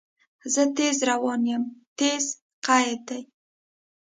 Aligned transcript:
زه 0.53 0.61
تیز 0.75 0.97
روان 1.09 1.41
یم– 1.49 1.63
"تیز" 1.97 2.25
قید 2.67 2.99
دی. 3.07 3.21